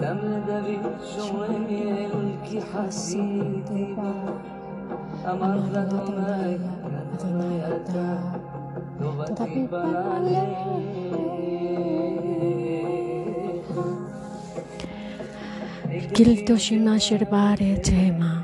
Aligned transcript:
لما 0.00 0.62
بجمالك 0.66 2.62
حسيتي 2.74 3.96
أمرت 5.26 5.94
معك 6.16 6.60
أتى 7.64 8.18
تغيبا 9.34 9.82
عليك 10.12 10.60
قلت 16.18 16.54
شنا 16.54 16.98
شرباري 16.98 17.76
تيما 17.76 18.40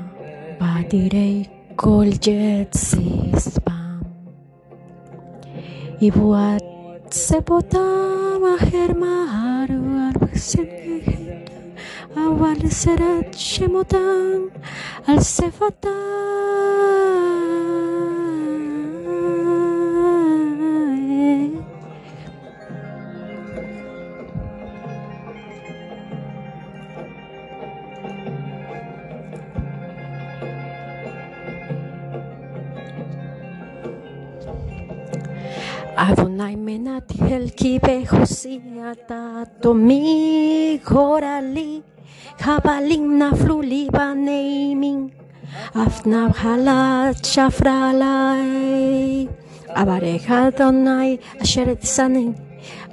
بعد 0.61 0.95
ريك 1.13 1.56
koljet 1.77 2.73
sispam. 2.73 4.01
Ibuat 6.01 6.65
sepotam 7.13 8.41
aherma 8.55 9.15
haru 9.35 9.81
arbsen 10.09 10.69
awal 12.17 12.61
serat 12.81 13.29
shemotam 13.37 14.49
al. 15.07 15.21
Ángel 36.97 37.51
kipe 37.53 37.95
husia 38.09 38.95
tato 39.07 39.73
mi 39.87 40.79
gorali 40.81 41.83
jabalin 42.41 43.05
na 43.19 43.29
fluli 43.39 43.85
baneimin 43.95 44.99
afna 45.83 46.21
hala 46.41 47.13
chafralai 47.33 49.29
abareja 49.81 50.39
donai 50.57 51.11
asheret 51.43 51.83
sanin 51.95 52.31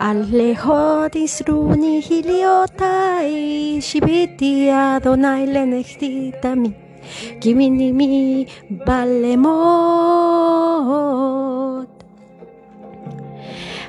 Alejo 0.08 1.08
disruni 1.14 1.94
hiliotai 2.06 3.80
shibiti 3.88 4.52
adonai 4.68 5.44
lenechtitami 5.54 6.70
kimini 7.40 7.88
mi 7.98 8.10
balemo 8.86 9.56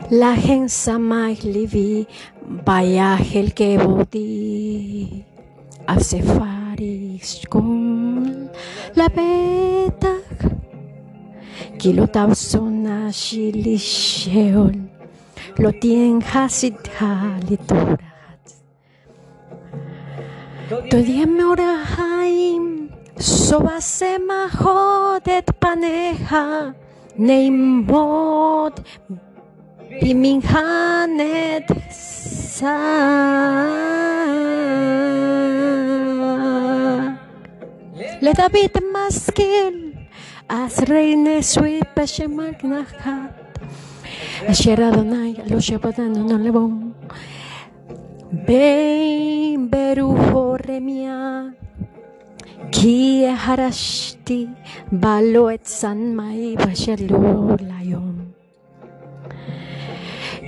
la 0.10 0.36
gensa 0.36 1.00
livi 1.44 2.08
el 3.34 3.54
que 3.54 3.78
boti 3.78 5.26
faris 5.88 7.42
con 7.50 8.50
la 8.96 9.08
beta 9.10 10.16
kilo 11.78 12.08
tausona 12.08 13.12
shili 13.12 13.78
sheol 13.78 14.76
lo 15.58 15.72
tien 15.72 16.22
hasit 16.22 16.76
haliturat. 17.00 18.44
To 20.90 20.98
diem 21.08 21.40
ora 21.52 21.74
haim 21.96 22.90
soba 23.18 23.80
sema 23.80 24.50
hodet 24.50 25.48
paneja 25.62 26.76
neimot 27.18 28.76
Biminhanet 30.02 31.68
sa. 31.92 32.78
Le 38.22 38.32
David 38.34 38.74
maskil 38.92 39.94
as 40.50 40.82
reine 40.90 41.42
sui 41.42 41.82
peshe 41.96 42.28
magnachat 42.28 43.34
Asher 44.48 44.82
Adonai 44.82 45.36
lo 45.50 45.58
shabatan 45.58 46.16
no 46.16 46.38
beruho 49.72 50.58
remia 50.58 51.54
Ki 52.72 53.26
harashti 53.28 54.50
balo 54.92 55.50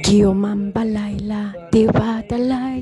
et 0.10 0.24
san 0.24 0.40
mai 0.40 0.62
basher 0.62 0.64
lo 0.64 0.72
layom 0.72 0.72
Kiyoman 0.72 0.72
balayla 0.72 1.42
diva 1.72 2.24
dalay 2.30 2.80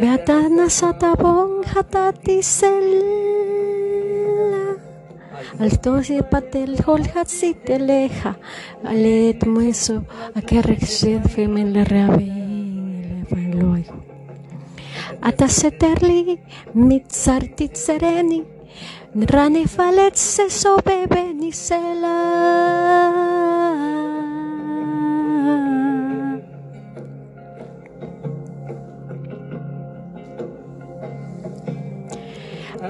Beatana 0.00 0.68
satabong 0.68 1.64
hatati 1.64 2.42
sella. 2.42 3.16
Altosi 5.58 6.22
patel 6.30 6.76
holhat 6.84 7.28
siteleja. 7.28 8.36
Alet 8.84 9.46
mueso 9.46 10.04
a 10.34 10.40
que 10.42 10.62
rexed 10.62 11.28
femen 11.28 11.72
le 11.72 11.84
reabe 11.84 12.26
le 13.30 13.54
luego. 13.54 13.94
Ataseterli 15.22 16.38
mitzartit 16.74 17.76
sereni. 17.76 18.55
Rani 19.32 19.66
falet 19.66 20.16
se 20.16 20.48
so 20.50 20.76
bebe 20.84 21.32
ni. 21.32 21.50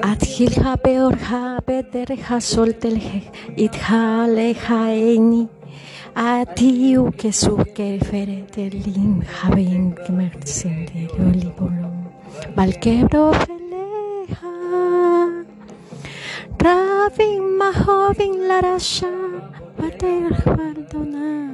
Adhil 0.03 0.55
ha 0.63 0.77
beor 0.77 1.15
ha 1.29 1.61
beder 1.67 2.09
ha 2.27 2.39
soltel 2.41 2.97
it 3.57 3.75
ha 3.87 4.27
le 4.27 4.49
ha 4.65 4.81
eni. 4.91 5.49
Atiu 6.15 7.13
que 7.19 7.31
su 7.33 7.57
que 7.77 7.99
ferete 8.09 8.71
lim 8.71 9.23
ha 9.23 9.51
ben 9.55 9.95
que 12.83 13.07
Raving 16.59 17.59
Mahovin 17.59 18.35
Larasha, 18.49 19.13
Pater 19.77 20.31
Guardonais. 20.45 21.47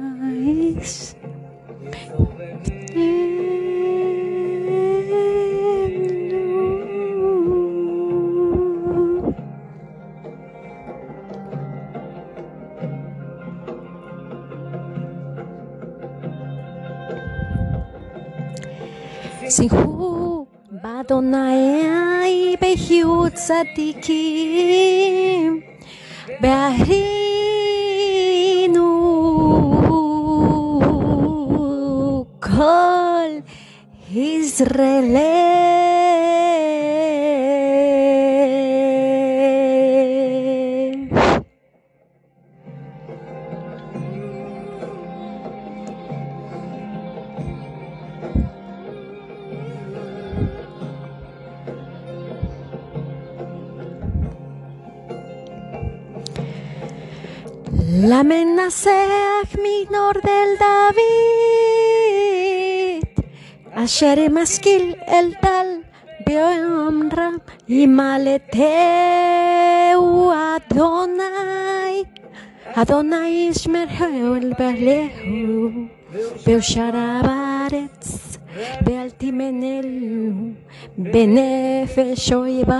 Sin 19.49 19.69
Badonai 20.81 22.57
be 22.59 22.69
hiutzatiki 22.73 24.23
beharinu 26.41 27.29
kol 32.41 33.31
Israelen. 34.09 35.72
מנצח 58.72 59.48
מנור 59.54 60.12
del 60.12 60.52
דוד, 60.60 61.04
אשר 63.74 64.14
משכיל 64.30 64.94
אל 65.08 65.30
דל 65.42 65.66
באומרה, 66.26 67.28
ימלטהו 67.68 68.72
אדוני, 70.32 72.02
אדוני 72.74 73.48
ישמרהו 73.50 74.34
אל 74.36 74.52
בעליהו, 74.58 75.68
ביושרה 76.46 77.20
בארץ, 77.22 78.38
ואל 78.86 79.10
תימננו 79.10 80.50
בנפש 80.98 82.32
אויבה. 82.32 82.78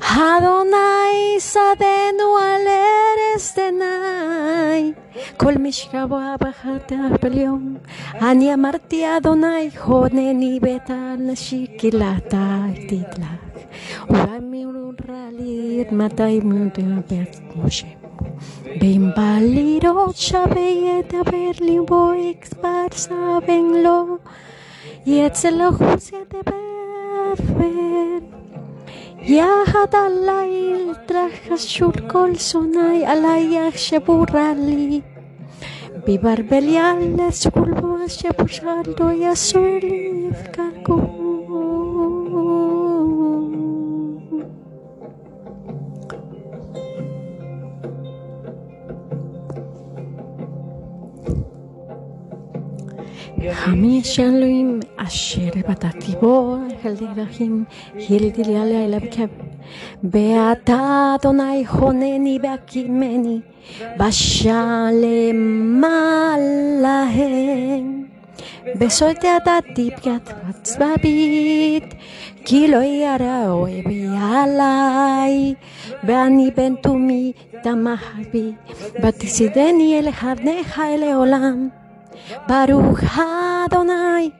אדוני 0.00 1.09
misa 1.31 1.75
de 1.79 2.11
no 2.17 2.37
aleres 2.37 3.55
de 3.55 3.71
nai. 3.71 4.95
Kol 5.37 5.55
mishkabo 5.63 6.17
abajate 6.33 6.95
apelion. 7.07 7.79
Ani 8.19 8.47
amarti 8.55 8.99
adonai 9.13 9.67
joneni 9.71 10.59
betal 10.65 11.23
shikilata 11.43 12.45
titla. 12.87 13.31
Urami 14.13 14.61
uralit 14.73 15.89
matai 15.99 16.37
muntin 16.49 16.91
pet 17.09 17.33
moshe. 17.55 17.91
Ven 18.79 19.03
valiro 19.15 19.95
chabeyete 20.25 21.17
a 21.21 21.23
verli 21.31 21.77
voy 21.89 22.21
exparsa 22.35 23.39
venlo. 23.47 24.19
Y 25.05 25.19
etzel 25.27 25.61
ojus 25.67 26.11
yete 26.11 26.39
befer. 26.49 28.40
يهد 29.21 29.95
الليل 29.95 30.95
ترخص 31.07 31.81
الكل 31.81 32.35
صناي 32.39 33.05
علي 33.05 33.71
شبورالي 33.75 35.01
ببربلي 36.07 36.77
على 36.77 37.31
سكول 37.31 37.85
وشبوشالدو 37.85 39.09
يا 39.09 39.33
سولي 39.33 40.31
في 40.33 40.49
חמיש 53.49 54.19
אלוהים 54.19 54.79
אשר 54.97 55.49
בדקתי 55.69 56.11
בו 56.21 56.57
אל 56.85 56.95
דרכים 57.15 57.63
הילדי 57.93 58.43
לי 58.43 58.57
עליה 58.57 58.85
אליו 58.85 58.99
ואתה 60.03 61.15
אדוני 61.15 61.65
חונני 61.67 62.39
והקימני 62.43 63.39
בשלמה 63.99 65.15
להם 66.81 68.03
בסוד 68.79 69.15
ידעתי 69.17 69.89
פגיעת 69.97 70.33
מצבבית 70.49 71.93
כי 72.45 72.67
לא 72.67 72.77
ירא 72.77 73.47
אויבי 73.47 74.07
עליי 74.21 75.53
ואני 76.03 76.51
בן 76.55 76.75
תומי 76.75 77.31
תמך 77.63 78.15
בי 78.33 78.51
ותסידני 79.03 79.99
אל 79.99 80.11
חבניך 80.11 80.81
לעולם 80.99 81.69
Baruch 82.47 83.03
Adonai, 83.03 84.31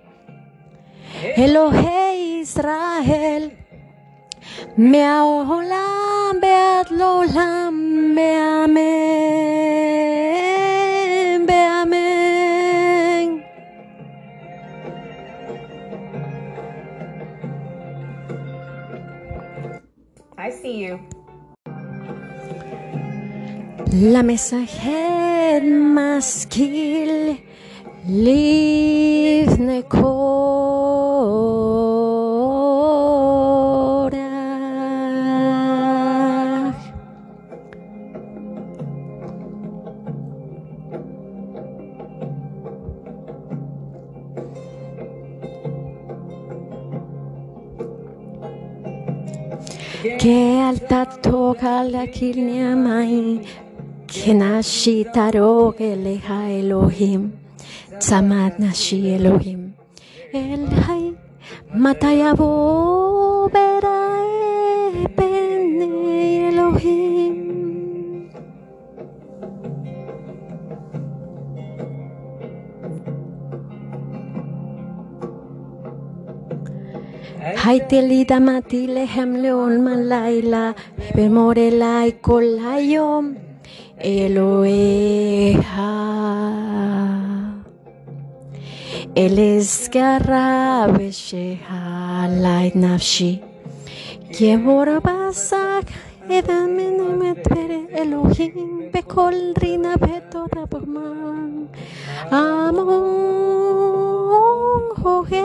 Elohe 1.36 2.40
Israel, 2.42 3.52
Meaolam 4.78 6.40
Beat 6.40 6.88
Lolam 7.00 8.16
Beamen, 8.16 8.72
Beamen. 11.46 13.28
I 20.38 20.50
see 20.50 20.78
you. 20.86 21.00
La 23.94 24.24
mensajera 24.24 25.62
masquil 25.96 27.44
Livne 28.04 29.84
korach 29.84 30.42
Gelta 50.18 51.06
toka 51.22 51.84
la 51.84 52.08
kilnia 52.08 52.76
main 52.76 53.46
Kenashita 54.08 55.32
roge 55.32 55.96
tzamad 58.03 58.53
nashi 58.59 58.99
Elohim 59.17 59.61
el 60.33 60.65
hay 60.85 61.05
matayabo 61.85 62.51
vera 63.55 64.01
bene 65.17 65.89
Elohim 66.49 67.37
הייתי 77.65 78.25
דמעתי 78.29 78.87
להם 78.87 79.37
לעולמה 79.37 79.97
לילה, 79.97 80.71
במורלי 81.15 82.11
כל 82.21 82.43
היום, 82.75 83.35
אלוהיך. 84.05 85.81
Ελεγκαρά 89.14 90.88
βεσχε 90.92 91.58
άλλα 92.24 92.72
και 94.38 94.58
μορβασάκ 94.58 95.88
έναν 96.28 96.74
μηνε 96.74 97.16
μετρεί 97.18 97.86
ελουγήν 97.90 98.52
πες 98.92 99.02
κολδρινά 99.14 99.94
πετούνα 100.00 100.68
πού 100.70 100.82
μαν 100.94 101.70
Αμον 102.30 102.82
οχε 105.04 105.44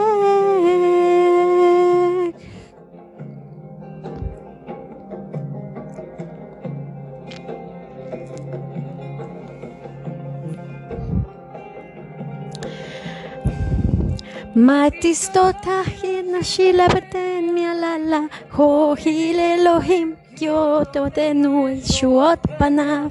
מתשדותיי 14.56 16.22
נשי 16.38 16.72
לבטן 16.72 17.44
מעללה, 17.54 18.20
הוהיל 18.56 19.38
אלוהים, 19.40 20.14
יודותנו 20.40 21.68
ישועות 21.68 22.38
פניו. 22.58 23.08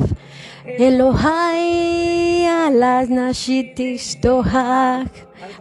אלוהי 0.65 2.47
על 2.47 2.83
אז 2.83 3.09
נשי 3.09 3.73
תשתוח, 3.75 4.47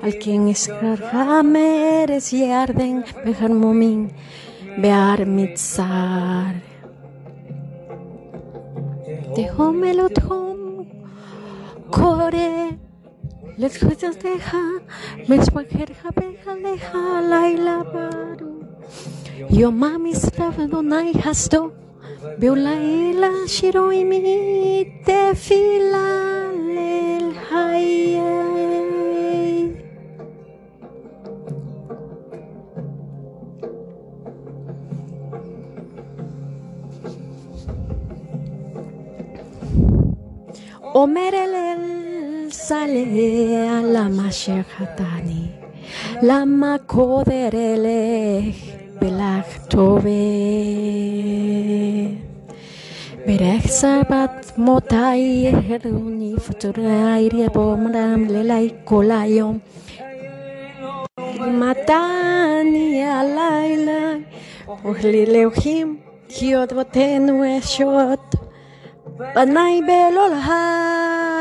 על 0.02 0.10
כן 0.20 0.48
אזכרך 0.50 1.14
מארץ 1.44 2.32
ירדן 2.32 3.00
בחרמומים, 3.26 4.08
בהר 4.78 5.24
מצר. 5.26 5.84
תהום 9.34 9.84
אל 9.84 10.08
תהום 10.08 10.84
קורא 11.90 12.30
Les 13.56 13.78
jueces 13.78 14.18
deja, 14.18 14.82
Mishmacherja 15.28 16.10
Benjaleja, 16.14 17.20
Laila 17.20 17.84
Baru. 17.84 18.66
Yo 19.48 19.70
mami 19.70 20.12
stava 20.12 20.66
donai 20.66 21.12
hasto, 21.24 21.72
Beulaila 22.38 23.46
Shiroimi 23.46 25.02
Tefila 25.06 26.50
Lel 26.66 27.32
Hayei. 27.48 28.24
Omerelel. 40.92 42.13
salea 42.50 43.82
la 43.82 44.08
masher 44.08 44.64
hatani, 44.76 45.50
la 46.22 46.44
makoderelech 46.44 48.56
belach 49.00 49.68
tove. 49.68 50.24
Berech 53.26 53.68
sabat 53.80 54.34
motai 54.66 55.26
heruni 55.68 56.32
futurai 56.44 57.24
riabomram 57.32 58.20
lelai 58.34 58.68
kolayom. 58.88 59.56
Matani 61.60 62.86
alaila, 63.18 64.02
uhlileuhim, 64.84 65.88
kiot 66.28 66.70
botenu 66.76 67.34
eshot, 67.56 68.26
banai 69.34 69.76
belolha. 69.88 71.33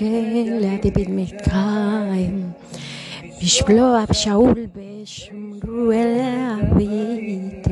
Let 0.00 0.84
it 0.84 0.94
bit 0.94 1.08
mitkaim 1.08 2.52
bishblo 3.38 3.94
ab 4.02 4.10
shaul 4.12 4.54
be 4.74 5.04
shmru 5.06 5.94
el 5.94 6.18
avit 6.18 7.64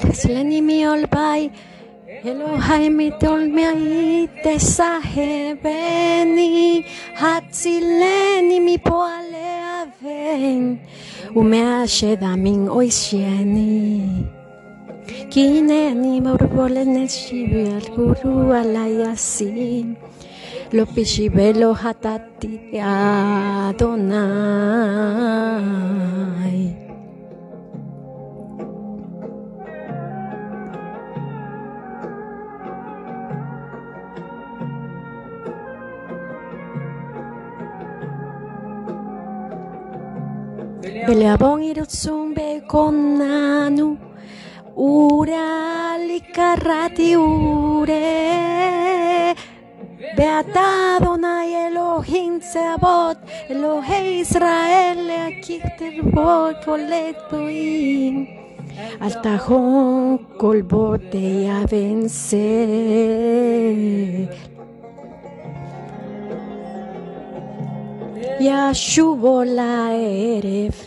Tasleni 0.00 0.60
mi 0.62 0.78
olbay, 0.86 1.50
אלוהי 2.25 2.89
מתעולמי 2.89 4.27
תסהבני, 4.43 5.71
הצילני 7.19 8.59
מפועלי 8.65 9.37
אבן, 9.83 10.75
ומהשד 11.35 12.23
עמין 12.23 12.67
אוישני. 12.67 13.99
כי 15.29 15.47
הנני 15.47 16.19
מורבו 16.19 16.67
לנשי 16.67 17.45
וירגורו 17.51 18.51
עלי 18.53 19.13
אשים, 19.13 19.93
לא 20.73 20.85
פישי 20.85 21.29
ולא 21.33 21.73
חטאתי 21.73 22.79
אדוני. 23.69 24.21
Beleabon 41.06 41.62
irutzun 41.62 42.34
bekonanu 42.34 43.88
Urali 44.76 46.20
karrati 46.34 47.10
ure. 47.14 48.10
Beatado 50.16 51.12
nai 51.24 51.50
Elohim 51.66 52.32
Tzeabot 52.40 53.18
Elohei 53.48 54.20
Israel 54.24 55.00
Akikter 55.26 55.96
bo 56.14 56.34
kolet 56.64 57.16
boim. 57.30 58.16
Al 59.00 59.14
tajón 59.22 60.18
colbote 60.40 61.26
ya 61.46 61.60
vencer 61.70 62.46
Yashubula 68.38 69.96
eref, 69.96 70.84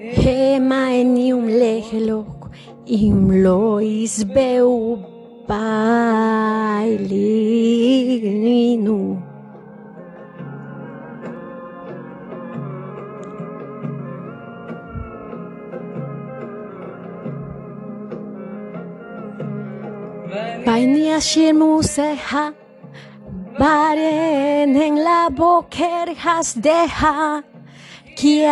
עיר 0.00 0.56
המה 0.56 0.86
עניום 0.86 1.48
לחלוק 1.48 2.48
אם 2.86 3.30
לא 3.32 3.78
ישבעו 3.82 4.96
בעלינו 5.48 6.96
בעיני 20.66 21.14
השיר 21.14 21.54
מוסה 21.54 22.14
ברן 23.58 24.76
en 24.76 24.96
la 25.06 25.30
boker 25.36 26.06
has 28.10 28.12
deja 28.12 28.16
כי 28.16 28.44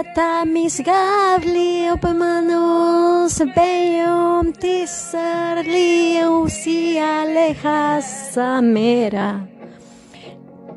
אתה 0.00 0.42
משגב 0.54 1.44
לי 1.44 1.86
ובמנוס 1.92 3.40
ביום 3.40 4.50
תסר 4.58 5.54
לי 5.64 6.20
עושי 6.26 6.98
עליך 7.00 7.68
סמרה 8.00 9.38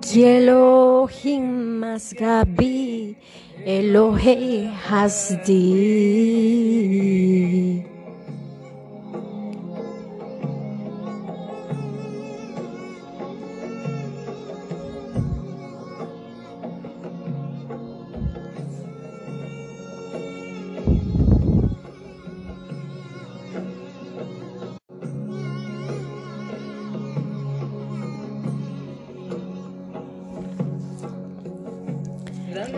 כי 0.02 0.26
אלוהים 0.26 1.82
משגבי 1.82 3.14
אלוהי 3.68 4.68
חסדי 4.88 5.74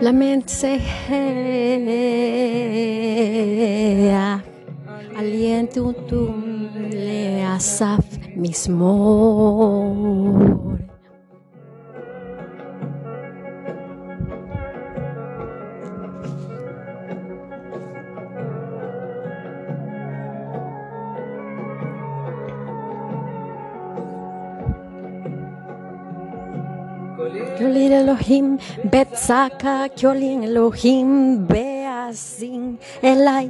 La 0.01 0.11
mensajera 0.11 0.81
aliento 5.15 5.93
tu 6.07 6.33
le 6.89 7.43
asaf 7.43 8.03
mismo. 8.35 9.91
Betzaka 28.91 29.87
Kyolin 29.95 30.43
Elohim 30.43 31.47
Beazin 31.47 32.77
Elai 33.01 33.47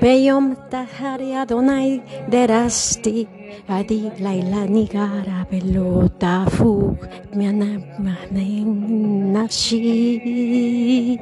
Beyom 0.00 0.54
Tahari 0.68 1.32
Adonai 1.32 2.02
Derasti 2.28 3.26
Adi 3.68 4.12
Laila 4.20 4.68
Nigara 4.68 5.48
Belota 5.48 6.44
Fug 6.50 7.08
Miana 7.34 7.80
Mahnen 7.98 9.32
Nafshi 9.32 11.16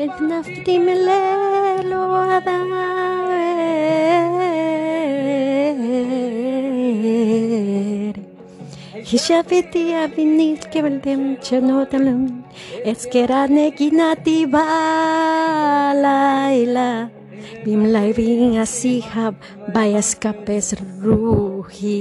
et 0.04 0.14
naftim 0.28 0.86
lelo 1.06 2.04
adaer. 2.36 2.62
Hishaviti 9.10 9.84
avinit 10.02 10.62
keveldem 10.72 11.22
chenotalum, 11.46 12.22
eskerane 12.92 13.66
ginati 13.78 14.38
balaila. 14.54 15.90
Bimlaivin 17.64 18.42
asihab, 18.64 19.34
bayas 19.74 20.10
kapes 20.22 20.66
ruhi. 21.04 22.00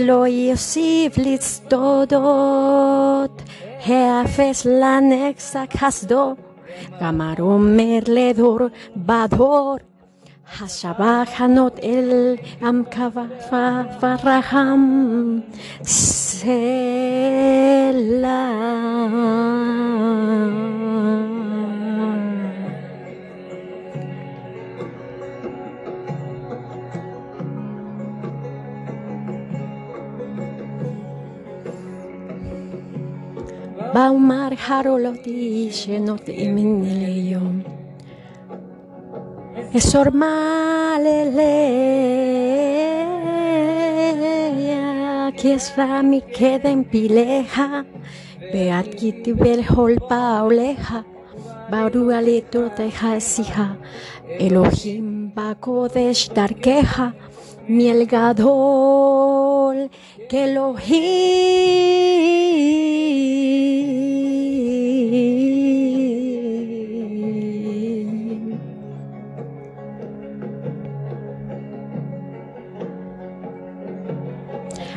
Lo 0.00 0.24
Siflitz 0.56 1.60
todot, 1.68 3.42
Hefes 3.80 4.64
lanexa 4.64 5.66
Hasdo, 5.66 6.36
Gamarum 7.00 7.76
Merledor 7.76 8.70
Bador, 8.94 9.80
Hashabahanot 10.46 11.78
El 11.82 12.38
amkavafarraham 12.62 15.42
Selah. 15.82 17.18
Baumar 33.98 34.54
haroloti 34.54 35.74
shenot 35.74 36.26
imineleyom. 36.30 37.56
Esor 39.78 40.08
maleleya 40.20 41.24
kiesrami 45.40 46.20
keden 46.36 46.78
pileja. 46.92 47.66
Beat 48.52 48.88
kiti 49.00 49.32
belhol 49.42 49.94
pauleja 50.10 51.02
baru 51.70 52.02
alito 52.18 52.62
teja 52.76 53.18
sija 53.20 53.66
Elohim 54.38 55.08
bakodesh 55.36 56.30
darkeja 56.36 57.06
miel 57.68 58.06
gadol 58.06 59.78
que 60.29 60.37
Elohim 60.45 61.93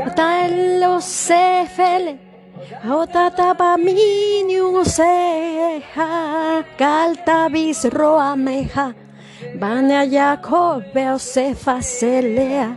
אתה 0.06 0.22
אלוהי 0.46 1.66
פלא, 1.76 2.12
אותת 2.90 3.40
במין 3.58 4.50
יוסך, 4.50 6.00
גלת 6.78 7.28
בזרוע 7.52 8.24
עמך, 8.24 8.80
בנה 9.54 10.04
יעקב 10.04 10.78
ויוסף 10.94 11.68
עשליה, 11.68 12.68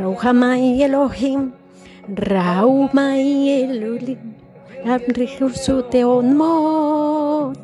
רוחמי 0.00 0.04
אלוהים, 0.04 0.04
רחומי 0.04 0.84
אלוהים, 0.84 1.50
Raumai 2.03 3.63
elulim, 3.63 4.35
amrihusu 4.83 5.87
teonmot, 5.89 7.55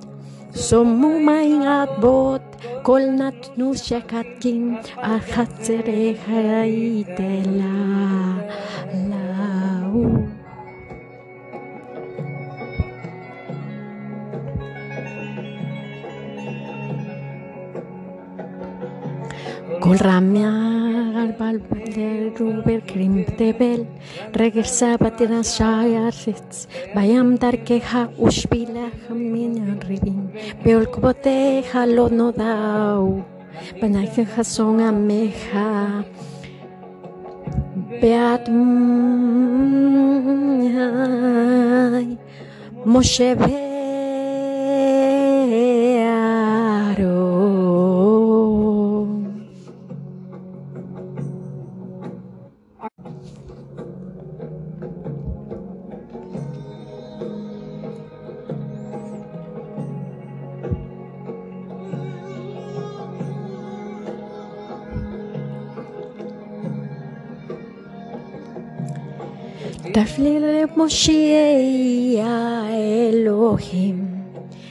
somumai 0.56 1.60
atbot, 1.68 2.40
kolnat 2.88 3.52
nushakatkin, 3.60 4.80
ahatzerehaitela, 4.96 7.76
laum. 9.12 10.19
Kulramjar 19.80 21.30
balbel 21.40 22.36
ruber 22.38 22.82
krim 22.90 23.24
tebel 23.38 23.88
regresa 24.34 24.98
patiran 25.00 25.44
shayar 25.44 26.12
sits 26.12 26.68
bayam 26.96 27.38
tarkeja 27.40 28.02
ushbila 28.20 28.92
haminyan 29.08 29.80
ribin 29.88 30.22
peol 30.64 30.84
kuboteja 30.94 31.82
lo 31.96 32.06
no 32.10 32.28
dau 32.32 33.24
banaje 33.80 34.24
jason 34.36 34.80
ameja 34.90 36.04
beat 38.02 38.44
mm, 38.52 39.10
moshebe 42.86 43.79
תפליל 69.93 70.45
מושיע 70.77 72.23
אלוהים, 72.71 74.05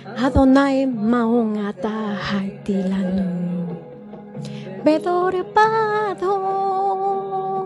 אדוני 0.06 0.86
מעון 0.86 1.70
אתה 1.70 2.16
הייתי 2.32 2.74
לנו. 2.74 3.44
בדור 4.84 5.30
בדור, 6.16 7.66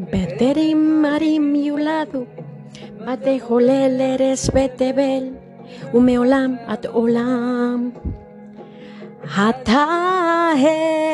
בטרים 0.00 1.02
מרים 1.02 1.54
יולדו, 1.54 2.24
ותחולל 3.00 4.00
ארץ 4.00 4.48
ותבל, 4.48 5.24
ומעולם 5.94 6.56
עד 6.66 6.86
עולם. 6.86 7.90
אתה 9.24 9.84
אל. 10.56 11.13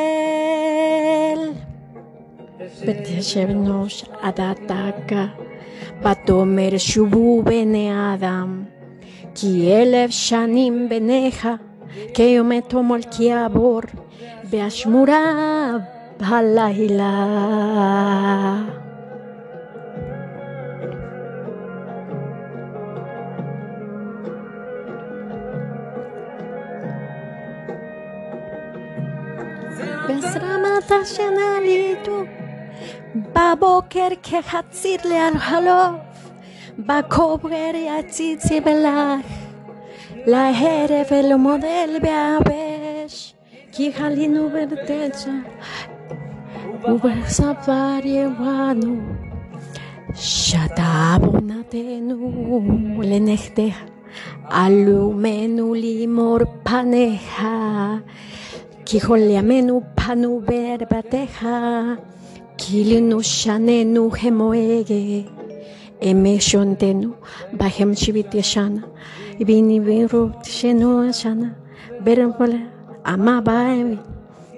Beteshevnosh 2.62 4.04
adataka, 4.22 5.32
batomer 6.02 6.74
shubu 6.78 7.42
bene 7.44 7.90
adam, 7.90 8.68
kielev 9.34 10.10
shanim 10.10 10.88
veneha 10.88 11.58
que 12.14 12.32
yo 12.32 12.44
me 12.44 12.62
tomo 12.62 12.96
beneja, 12.96 13.10
keometo 13.10 13.52
molkiabor, 13.52 13.84
beashmura 14.50 15.86
balahila. 16.18 17.12
Besramata 30.06 31.04
shenalitu. 31.04 32.41
יעבור, 33.35 33.81
באשמורה 33.91 34.11
בלילה. 34.11 34.17
בהזרמת 34.17 34.33
השנה 34.33 34.47
ליטו, 34.47 34.67
בבוקר 34.75 34.77
כחציר 34.77 34.99
להרחלוף, 35.05 36.31
בקובר 36.79 37.71
יציצי 37.75 38.61
בלך, 38.61 39.25
לערב 40.25 41.05
אל 41.11 41.35
מודל 41.35 41.89
ביבש, 42.01 43.33
כי 43.71 43.93
חלינו 43.93 44.49
בתשע, 44.49 45.31
ובספר 46.83 47.99
יבנו, 48.03 48.95
שתה 50.15 51.17
עוונתנו 51.21 53.01
לנכדך, 53.03 53.77
עלומנו 54.43 55.73
לימור 55.73 56.37
פניך. 56.63 57.41
כי 58.89 58.99
כל 58.99 59.17
ימינו 59.17 59.81
פנו 59.95 60.41
ברבתך, 60.45 61.45
Kilinu 62.62 63.18
shanenu 63.22 64.04
hemoege. 64.14 65.26
Eme. 66.00 66.38
Bahem 67.58 67.90
shibiti 68.00 68.40
shana. 68.50 68.82
Ibini 69.40 69.80
binru 69.80 70.32
shenu 70.46 71.10
shana. 71.12 71.48
Berenpola. 72.04 72.60
Amabaevi. 73.04 73.98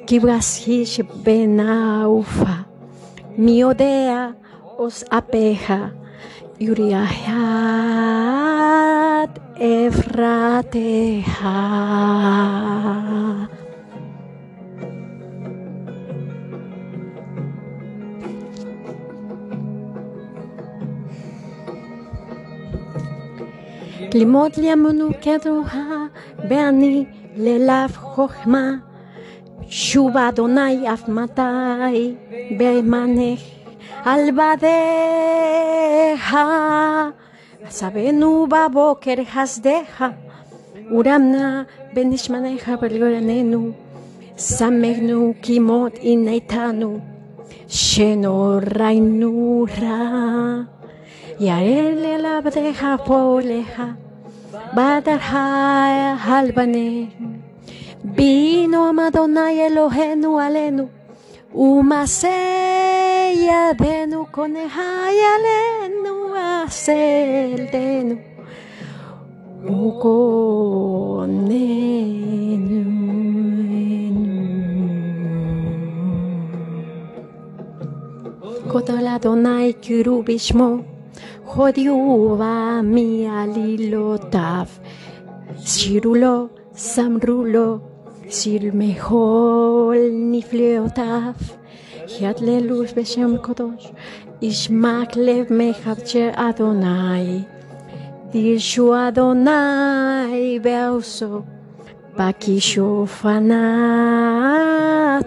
Kibgashish 0.07 0.97
benaufa. 1.25 2.55
Miodea 3.39 4.35
os 4.79 5.05
apeja. 5.11 5.93
Yuriahat 6.61 7.15
efrateja. 9.59 11.25
ללמוד 24.15 24.51
לימונו 24.57 25.09
כתרועה, 25.21 26.07
כן 26.37 26.49
ואני 26.49 27.05
ללאו 27.37 27.89
חוכמה. 27.95 28.73
שוב 29.69 30.17
אדוני 30.17 30.93
אף 30.93 31.09
מתי, 31.09 32.15
במנך 32.59 33.41
על 34.05 34.21
בדיך. 34.31 34.67
עשבנו 37.65 38.47
בבוקר 38.47 39.15
חסדך, 39.25 40.05
ורמנה 40.91 41.63
בנשמניך 41.95 42.71
ולגורננו. 42.83 43.71
סמכנו 44.39 45.35
כמות 45.43 45.95
עיניתנו, 45.95 46.99
שנוראינו 47.69 49.65
רע. 49.83 50.75
יעל 51.41 52.05
אל 52.05 52.27
פה 53.07 53.39
לך. 53.45 53.83
Badarhaya 54.75 56.17
halbane. 56.17 56.91
Vino 58.03 58.93
Madonna 58.93 59.53
y 59.53 59.61
Elohenu 59.61 60.41
alenu. 60.41 60.89
Umaseya 61.55 62.33
denu 63.79 64.27
conejaya 64.33 65.29
alenu 65.37 66.35
asel 66.35 67.71
denu. 67.71 68.19
Ukonenu. 69.69 70.45
Kotola 78.73 79.15
donai 79.23 79.73
kirubishmo. 79.75 80.94
בשמו, 81.24 81.54
הודיעו 81.54 82.38
מעלילותיו, 82.84 84.66
שירו 85.60 86.16
לו, 86.16 86.48
זמרו 86.74 87.44
לו, 87.46 87.78
שיר 88.30 88.62
מכל 88.74 89.98
נפלאותיו. 90.32 91.34
ידללו 92.22 92.84
בשם 92.98 93.38
קדוש, 93.42 93.92
ישמק 94.42 95.16
לב 95.16 95.46
מחדשי 95.50 96.28
אדוני. 96.36 97.42
דירשו 98.32 98.94
אדוני 99.08 100.60
בעושו, 100.62 101.42
בכישוף 102.18 103.26
ענה 103.26 105.20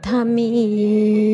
תמיד. 0.00 1.30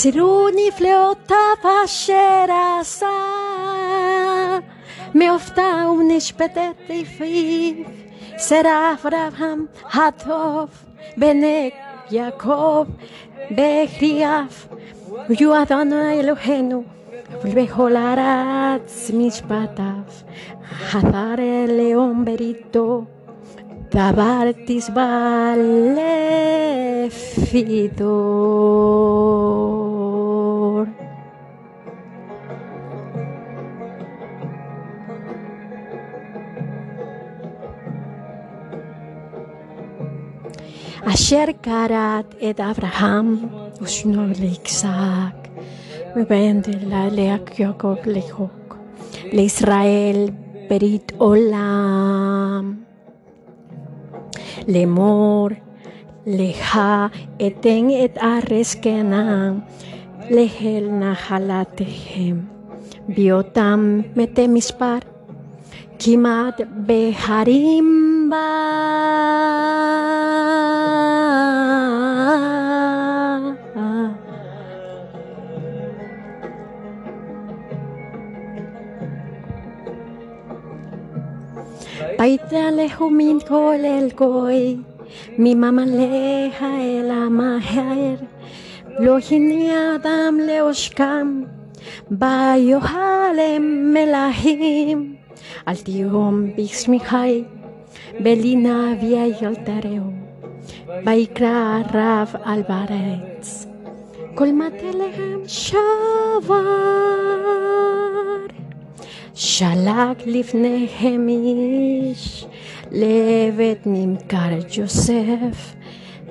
Σιρούνι 0.00 0.70
φλεότα 0.74 1.42
φασέρασα 1.62 3.16
Με 5.12 5.30
οφτά 5.30 5.94
ουνις 5.96 6.34
πετέτη 6.34 7.04
φύγ 7.16 7.86
Σερά 8.36 8.96
φραβάμ 8.96 9.60
χατόφ 9.86 10.70
Μπενέ 11.16 11.72
Ιακώβ 12.08 12.86
Μπεχριάφ 13.48 14.54
Γιου 15.28 15.56
αδόνα 15.56 16.12
ελοχένου. 16.18 16.84
Βλβεχολαράτς 17.42 19.10
μισπατάφ 19.12 20.12
Χαθάρε 20.90 21.66
λεόν 21.66 22.24
περίτω 22.24 23.06
Τα 23.88 24.12
βάρτις 24.14 24.92
βαλεφίδω 24.92 25.70
Asher 41.06 41.54
Karat 41.62 42.26
et 42.40 42.60
Abraham, 42.60 43.48
Ushno 43.80 44.28
Isaac, 44.28 45.48
Yaakov 46.14 48.04
Lehok, 48.04 48.76
Le 49.32 49.42
Israel, 49.42 50.30
Berit 50.68 51.14
Olam, 51.18 52.84
Lemor, 54.66 55.56
Leja, 56.26 57.10
Eten 57.38 57.90
et 57.90 58.18
Ares 58.20 58.76
Lehel 60.28 60.90
Nahalatehem, 60.92 62.46
Biotam 63.08 64.04
Metemispar, 64.14 65.00
Kimat 65.98 66.60
Beharimba. 66.86 68.48
ויתהלכו 82.19 83.09
מן 83.09 83.37
כל 83.47 83.75
אל 83.83 84.07
גוי, 84.17 84.77
מממלך 85.37 86.61
אל 86.61 87.11
המהר, 87.11 88.15
לא 88.99 89.17
הנה 89.31 89.95
אדם 89.95 90.37
לעושקם, 90.47 91.43
ביוהל 92.11 93.39
הם 93.39 93.93
מלכים, 93.93 95.15
אל 95.67 95.75
תהום 95.75 96.47
בשמיכי, 96.57 97.43
בלינה 98.19 98.93
וילתרהו, 99.01 100.11
ויקרא 101.05 101.79
רב 101.93 102.35
על 102.43 102.61
בארץ, 102.69 103.67
כל 104.35 104.51
מטה 104.51 104.91
להם 109.39 109.39
שבר. 109.39 109.39
שלח 109.39 110.17
לפניהם 110.25 111.27
איש, 111.27 112.45
לעבד 112.91 113.75
נמכר 113.85 114.59
יוסף, 114.77 115.75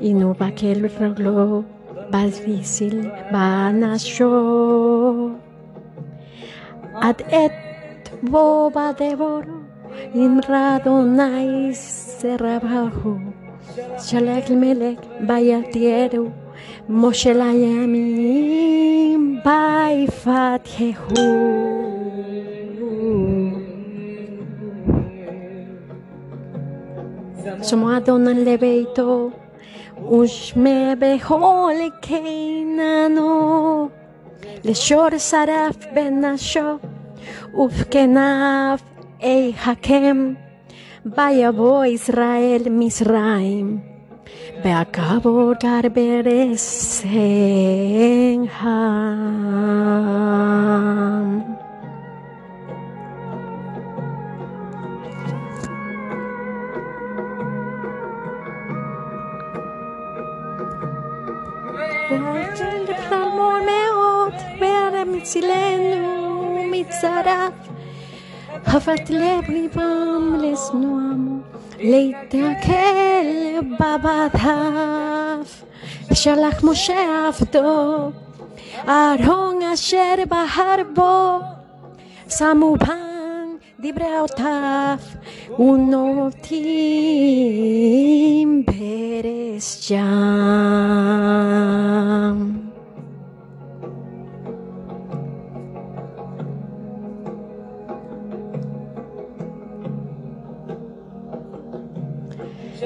הנו 0.01 0.35
בקל 0.41 0.87
רגלו, 1.01 1.63
בזביסיל 2.11 3.11
באנשו. 3.33 4.31
עד 6.95 7.23
עת 7.29 8.09
בו 8.23 8.71
בדברו, 8.71 9.41
אמרה 10.15 10.77
אדוני 10.77 11.71
סרבהו, 11.73 13.17
שלח 13.99 14.51
למלך 14.51 14.99
ביתרו, 15.21 16.29
משה 16.89 17.33
לימים 17.33 19.41
ביפתחהו. 19.45 21.15
שמוע 27.63 27.97
אדוני 27.97 28.45
לביתו, 28.45 29.31
ושמע 30.11 30.95
בכל 30.99 31.73
קיננו, 32.01 33.89
לשור 34.65 35.19
שרף 35.19 35.77
בנשו, 35.95 36.79
ובכניו 37.55 38.79
יחכם, 39.21 40.35
ויבוא 41.07 41.85
ישראל 41.85 42.63
מצרים, 42.71 43.79
והכבור 44.65 45.53
גר 45.63 45.89
ברסם. 45.95 47.09
והרם 65.19 65.19
הצילנו 65.19 66.59
מצריו. 66.71 67.51
הבת 68.67 69.11
לב 69.11 69.51
ליבם 69.51 70.39
לשנועם, 70.43 71.41
להתקל 71.79 73.27
בבדיו. 73.81 75.39
שלח 76.13 76.65
משה 76.65 77.29
עבדו, 77.29 78.11
ארון 78.89 79.63
אשר 79.75 80.15
בהר 80.29 80.83
בו, 80.95 81.39
שמו 82.29 82.77
בן 82.77 83.47
דבריותיו, 83.81 84.97
ונוטים 85.59 86.63
פרס 88.67 89.81
שם. 89.81 90.05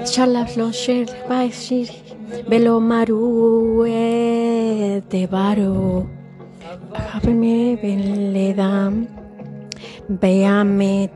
Shalaflosher 0.03 1.07
Baishir 1.29 1.87
Velo 2.49 2.79
Maru 2.79 3.85
de 5.09 5.25
Baro 5.25 6.09
Habme 6.93 7.79
Beledam 7.81 9.07
Beamet 10.11 11.13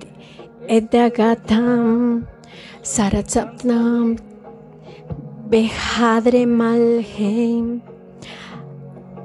Edagatam 0.70 2.26
Saratsapnam 2.82 4.18
Behadre 5.50 6.46
Malheim 6.48 7.82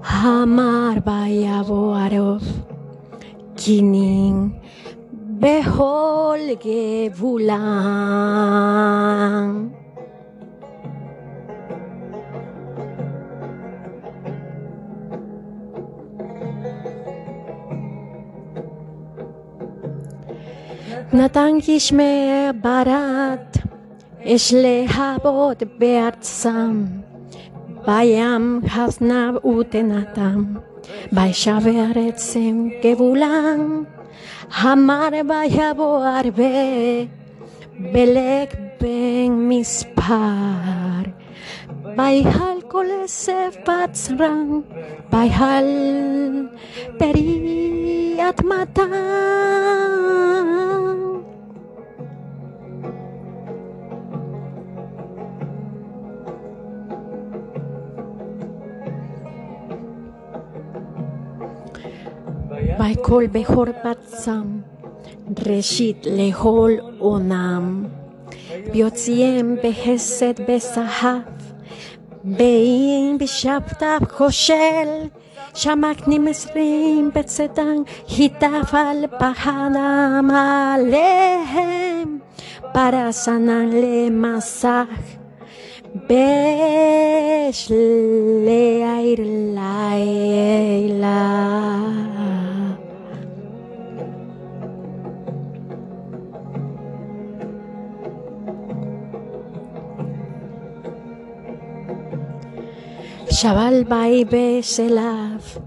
Hamar 0.03 1.01
Bayaboarov 1.01 2.43
Kinin 3.55 4.62
בכל 5.42 6.40
גבולם. 6.66 7.68
נתן 21.14 21.52
גשמי 21.68 22.30
ברד, 22.62 23.38
יש 24.20 24.54
להבות 24.58 25.64
בארצם, 25.78 26.86
בים 27.86 28.62
הזנב 28.76 29.46
ותנתם, 29.46 30.44
בישב 31.12 31.62
ארצם 31.68 32.68
גבולם, 32.84 33.84
המר 34.54 35.10
ביבוא 35.10 36.06
הרבה, 36.06 36.44
בלק 37.80 38.56
בן 38.82 39.32
מספר. 39.32 40.14
ביהל 41.96 42.62
כל 42.68 42.86
אסף 43.06 43.58
בצרם, 43.68 44.62
ביהל 45.12 45.66
פרי 46.98 48.18
אדמתם. 48.30 48.92
ויקול 62.79 63.27
בכור 63.27 63.65
בצם, 63.85 64.43
ראשית 65.47 66.07
לאכול 66.07 66.73
עונם, 66.99 67.85
ויוציאם 68.73 69.57
בחסד 69.65 70.41
בשהב, 70.49 71.23
באם 72.25 73.17
בשבתיו 73.21 74.01
כושל, 74.17 74.89
שמקנים 75.55 76.29
עשרים 76.29 77.11
בצדן, 77.15 77.77
היטב 78.09 78.63
על 78.73 79.05
פחדם 79.19 80.31
עליהם, 80.33 82.19
פרסנן 82.73 83.71
למסך. 83.73 84.87
בשלייר 85.95 87.53
לילה. 89.55 91.13
Shabal 103.43 103.83
Baibe 103.83 104.63
Selaf, 104.63 105.59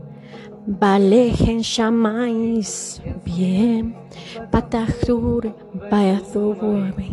Balehen 0.65 1.61
Shamais, 1.61 3.01
bien, 3.25 3.93
Patahur 4.49 5.43
Bayazububi, 5.91 7.11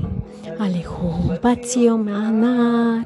Alejo 0.60 1.34
Batziomanar, 1.42 3.02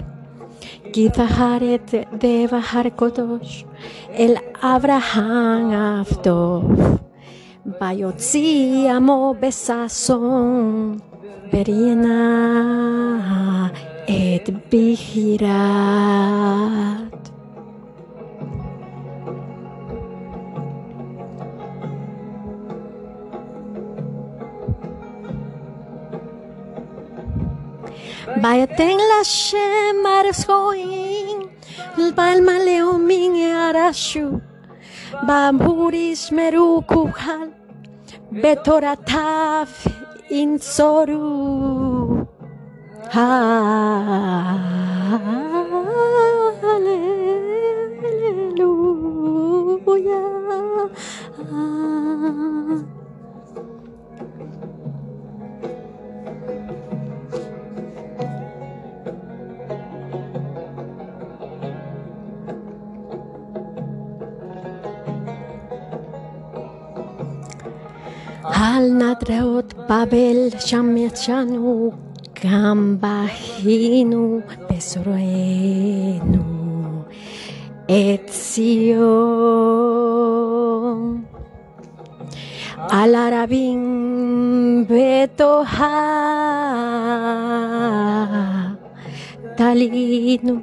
Kizaharet 0.93 1.89
de 2.21 2.47
Bahar 2.47 2.91
Kotosh, 2.95 3.65
El 4.13 4.37
Abraham 4.61 5.73
Avdov, 5.73 7.01
Bayotzi 7.81 8.87
Amo 8.87 9.33
Besazon, 9.33 11.01
Beriena 11.51 12.21
et 14.07 14.45
Bihirat. 14.69 15.57
Vayaten 28.43 28.99
la 29.11 29.23
Shem 29.25 30.05
areshoin, 30.05 31.39
balma 32.17 32.57
leomin 32.67 33.35
arashu, 33.67 34.27
bamhuris 35.27 36.23
merukuhal, 36.37 37.49
betorataf 38.43 39.73
insoru. 40.31 41.27
Hallelujah. 43.11 43.77
Alnadraut, 68.77 69.69
Babel, 69.89 70.53
Shamiachanu, 70.67 71.95
Gambahinu, 72.35 74.23
Besoruenu, 74.69 76.45
Etzion. 77.89 79.07
Alarabin 83.01 83.83
betoha 84.91 85.97
talinu 89.57 90.55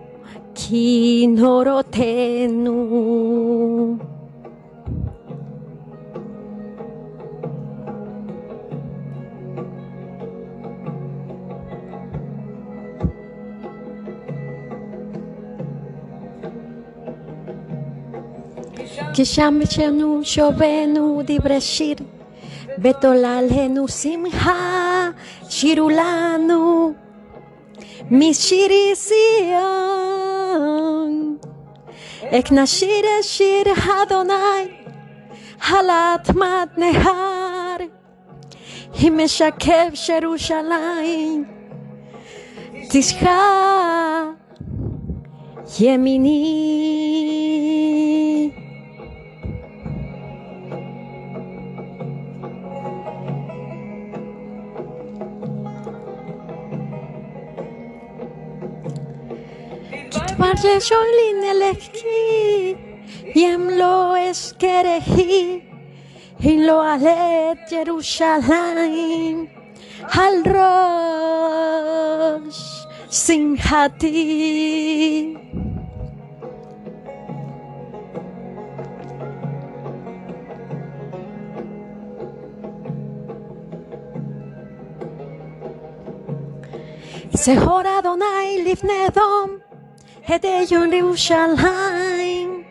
kinorotenu. 0.54 2.78
כשמשנו 19.13 20.19
שובנו 20.23 21.21
דברי 21.26 21.62
שיר, 21.62 21.95
ותוללנו 22.80 23.88
שמחה, 23.88 25.10
שירו 25.49 25.89
לנו 25.89 26.93
משירי 28.12 28.93
ציון. 28.95 29.23
אכנשיר 32.26 33.06
שיר 33.21 33.63
אדוני, 34.04 34.34
על 35.71 35.89
אדמת 35.89 36.78
נהר, 36.78 37.78
היא 38.99 39.12
משקף 39.12 39.89
שירושלים, 39.93 41.45
תשחה 42.89 43.39
ימיני. 45.80 46.63
Marlejoin 60.37 61.43
elegí 61.43 62.77
y 63.35 63.43
en 63.43 63.77
lo 63.77 64.15
esquerejí 64.15 65.63
y 66.39 66.57
lo 66.57 66.81
alet 66.81 67.59
Jerusalén 67.69 69.49
al 70.11 70.43
Rosh 70.43 71.63
Sinjati. 73.09 74.13
Sehor 87.33 87.85
Adonai 87.87 88.63
Livnedom 88.63 89.52
לפני 90.22 90.37
אדום, 90.37 90.37
את 90.37 90.44
עליון 90.44 90.92
ירושלים. 90.92 92.62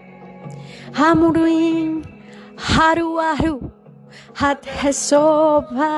המורים, 0.96 2.02
הרו 2.58 3.20
הרו, 3.22 3.60
עד 4.40 4.58
הסובה. 4.84 5.98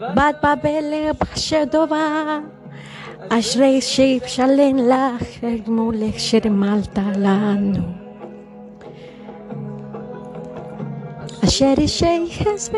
בת 0.00 0.34
בבל 0.42 0.94
שדובה, 1.36 2.38
אשרי 3.28 3.80
שיפשלן 3.80 4.76
לך, 4.76 5.44
מולך 5.66 6.14
שרמלת 6.18 6.98
לנו. 7.16 8.00
אשר 11.44 11.74
ישייחס 11.78 12.70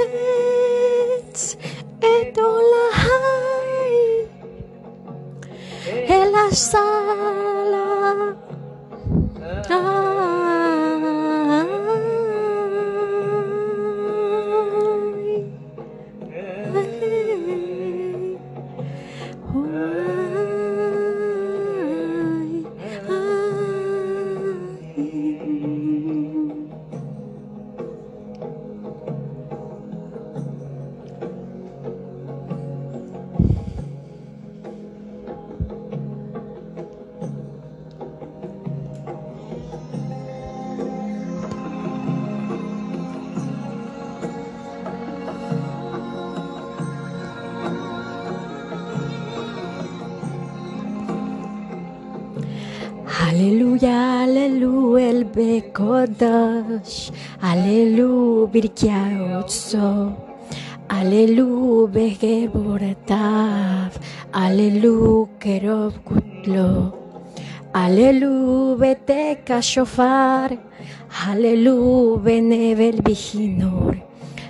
וניפץ 0.00 1.56
את 1.98 2.38
עולהי 2.38 3.51
Sun. 6.53 7.42
Bekodash. 56.83 57.11
Aleluya, 57.41 58.51
birkia 58.51 59.39
otso. 59.39 60.15
Aleluya, 60.89 61.87
begeboratav. 61.91 63.91
Aleluya, 64.33 65.27
kerov 65.39 65.93
kutlo. 66.03 66.93
Aleluya, 67.73 68.77
beteka. 68.77 69.61
Aleluya, 71.25 72.19
benevel 72.23 73.01
viginor. 73.03 73.95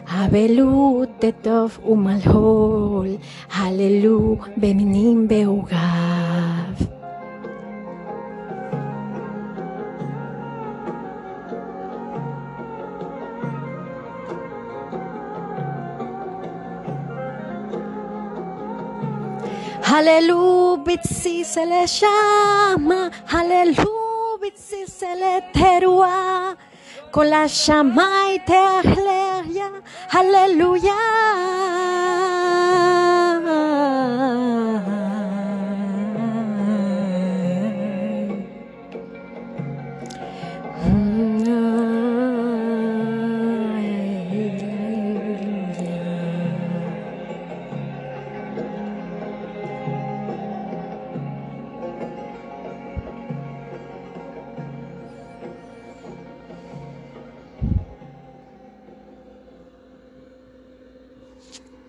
Abelu 0.08 1.08
tetov 1.20 1.80
umalhol. 1.86 3.20
Aleluya, 3.50 4.48
beminim 4.58 5.28
beugav. 5.28 6.13
Hallelujah, 20.04 20.84
bitsisele 20.84 21.88
shama, 21.88 23.10
Hallelujah, 23.26 24.38
bitsisele 24.42 25.42
terua. 25.54 26.58
Con 27.10 27.30
la 27.30 27.48
llama. 27.48 28.10
Hallelujah. 30.10 30.94